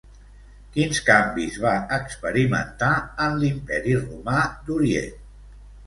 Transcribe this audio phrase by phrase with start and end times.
[0.77, 2.91] Quins canvis va experimentar
[3.29, 5.27] en l'imperi romà d'Orient?